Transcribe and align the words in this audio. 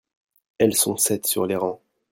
elles 0.57 0.73
sont 0.75 0.97
sept 0.97 1.27
sur 1.27 1.45
les 1.45 1.55
rangs. 1.55 1.79